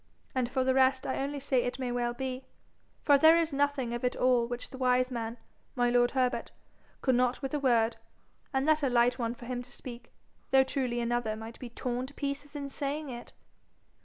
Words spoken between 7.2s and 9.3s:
with a word and that a light